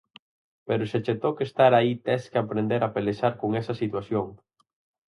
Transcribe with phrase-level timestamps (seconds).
[0.67, 4.27] Pero se che toca estar aí tes que aprender a pelexar con esa situación.